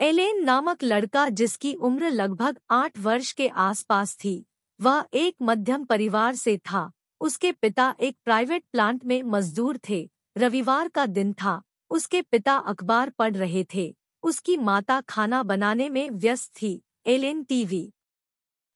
[0.00, 4.46] Allen नामक लड़का जिसकी उम्र लगभग आठ वर्ष के आसपास थी,
[4.80, 10.88] वह एक मध्यम परिवार से था। उसके पिता एक प्राइवेट प्लांट में मजदूर थे। रविवार
[10.88, 16.52] का दिन था। उसके पिता अखबार पढ़ रहे थे। उसकी माता खाना बनाने में व्यस्त
[16.62, 17.92] थी। एलेन टीवी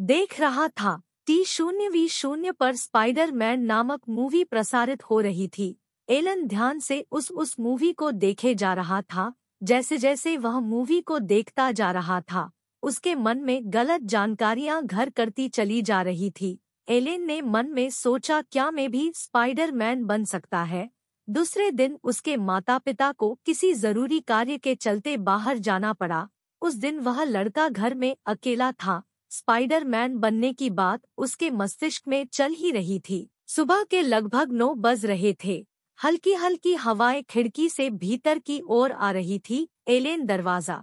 [0.00, 5.48] देख रहा था। टी शून्य वी शून्य पर स्पाइडर मैन नामक मूवी प्रसारित हो रही
[5.48, 5.76] थी।
[6.08, 9.32] एलन ध्यान से उस उस मूवी को देखे जा रहा था।
[9.62, 12.50] जैसे जैसे वह मूवी को देखता जा रहा था,
[12.82, 17.90] उसके मन में गलत जानकारियाँ घर करती चली जा रही थी। एलेन ने मन में
[17.90, 20.90] सोचा, क्या मैं भी स्पाइडर मैन बन सकता है?
[21.28, 26.28] दूसरे दिन उसके माता पिता को किसी ज़रूरी कार्य के चलते बाहर जाना पड़ा।
[26.62, 32.08] उस दिन वह लड़का घर में अकेला था। स्पाइडर मैन बनने की बात उसके मस्तिष्क
[32.08, 35.66] में चल ही रही थी। सुबह के लगभग नौ बज रहे थे।
[36.00, 40.82] हल्की हल्की हवाएँ खिड़की से भीतर की ओर आ रही थी, एलेन दरवाज़ा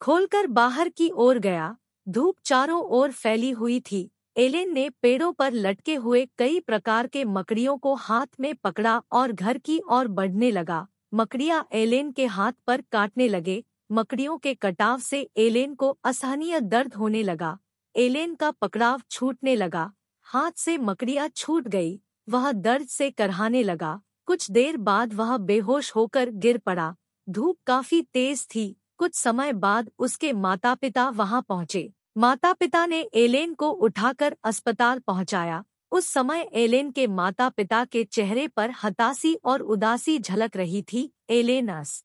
[0.00, 1.76] खोलकर बाहर की ओर गया,
[2.06, 7.24] धूप चारों ओर फैली हुई थी, एलेन ने पेड़ों पर लटके हुए कई प्रकार के
[7.24, 12.52] मकड़ियों को हाथ में पकड़ा और घर की ओर बढ़ने लगा, मकड़ियाँ एलेन के हाथ
[12.66, 17.56] पर काटने लगे, मकड़ियों के कटाव से एलेन को असहनीय दर्द होने लगा,
[17.94, 19.90] एलेन का पकड़ाव छूटने लगा,
[20.26, 25.96] हाथ से मकड़ियाँ छूट गई, वह दर्द से करहाने लगा। कुछ देर बाद वह बेहोश
[25.96, 26.94] होकर गिर पड़ा।
[27.28, 33.08] धूप काफ़ी तेज थी। कुछ समय बाद उसके माता पिता वहाँ पहुँचे। माता पिता ने
[33.14, 39.34] एलेन को उठाकर अस्पताल पहुँचाया। उस समय एलेन के माता पिता के चेहरे पर हतासी
[39.44, 42.04] और उदासी झलक रही थी। एलेनस।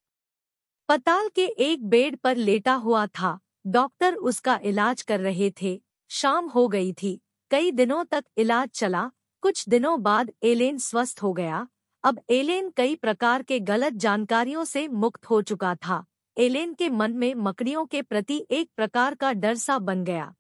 [0.90, 6.46] अस्पताल के एक बेड पर लेटा हुआ था। डॉक्टर उसका इलाज कर रहे थे। शाम
[6.46, 9.12] हो गई थी। कई दिनों तक इलाज चला।
[9.42, 11.68] कुछ दिनों बाद एलेन स्वस्थ हो गया।
[12.04, 16.04] अब एलेन कई प्रकार के गलत जानकारियों से मुक्त हो चुका था
[16.38, 20.34] एलेन के मन में मकड़ियों के प्रति एक प्रकार का डर सा बन गया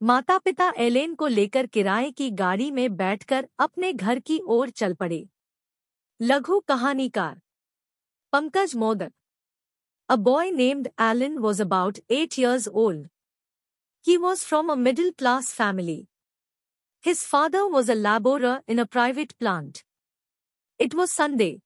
[0.00, 4.94] माता पिता एलेन को लेकर किराए की गाड़ी में बैठकर अपने घर की ओर चल
[4.94, 5.26] पड़े
[6.20, 7.40] लघु कहानीकार
[8.32, 9.12] Pankaj modak
[10.08, 13.06] A boy named Alan was about eight years old.
[14.04, 16.08] He was from a middle-class family.
[17.04, 19.82] His father was a laborer in a private plant.
[20.78, 21.60] It was Sunday.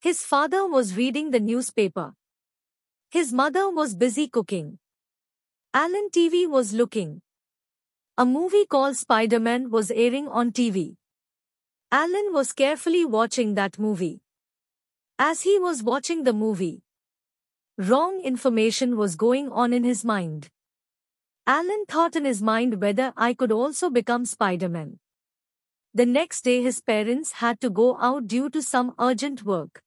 [0.00, 2.14] His father was reading the newspaper.
[3.10, 4.78] His mother was busy cooking.
[5.72, 7.22] Alan TV was looking.
[8.16, 10.96] A movie called Spider-Man was airing on TV.
[11.92, 14.20] Alan was carefully watching that movie.
[15.18, 16.82] As he was watching the movie,
[17.78, 20.48] Wrong information was going on in his mind.
[21.46, 24.98] Alan thought in his mind whether I could also become Spider-Man.
[25.94, 29.82] The next day his parents had to go out due to some urgent work.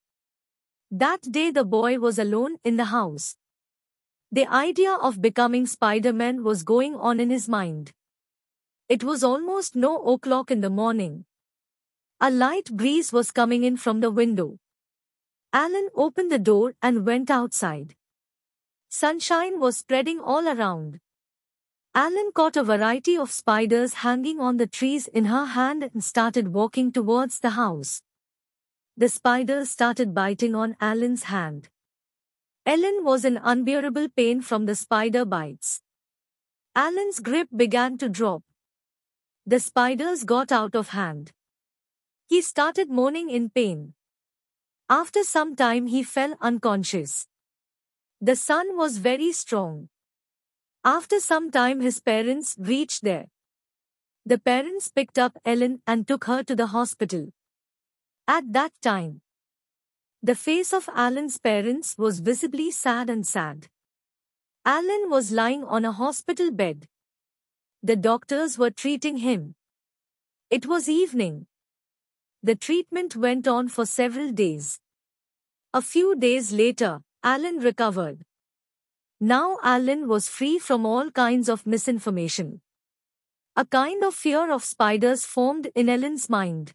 [0.90, 3.36] That day the boy was alone in the house.
[4.30, 7.92] The idea of becoming Spider-Man was going on in his mind.
[8.88, 11.24] It was almost no o'clock in the morning.
[12.20, 14.58] A light breeze was coming in from the window.
[15.52, 17.94] Alan opened the door and went outside.
[18.88, 21.00] Sunshine was spreading all around.
[21.94, 26.48] Alan caught a variety of spiders hanging on the trees in her hand and started
[26.48, 28.00] walking towards the house.
[28.96, 31.68] The spiders started biting on Alan's hand.
[32.64, 35.82] Ellen was in unbearable pain from the spider bites.
[36.74, 38.42] Alan's grip began to drop.
[39.44, 41.32] The spiders got out of hand.
[42.26, 43.92] He started moaning in pain.
[44.88, 47.26] After some time he fell unconscious.
[48.18, 49.90] The sun was very strong.
[50.84, 53.26] After some time his parents reached there.
[54.26, 57.28] The parents picked up Ellen and took her to the hospital.
[58.26, 59.20] At that time,
[60.24, 63.68] the face of Alan's parents was visibly sad and sad.
[64.64, 66.86] Alan was lying on a hospital bed.
[67.82, 69.54] The doctors were treating him.
[70.50, 71.46] It was evening.
[72.42, 74.78] The treatment went on for several days.
[75.74, 78.22] A few days later, Alan recovered.
[79.24, 82.60] Now Alan was free from all kinds of misinformation.
[83.54, 86.72] A kind of fear of spiders formed in Alan's mind.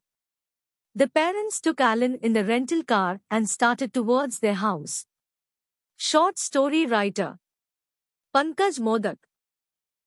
[0.96, 5.06] The parents took Alan in the rental car and started towards their house.
[5.98, 7.38] Short story writer
[8.34, 9.18] Pankaj Modak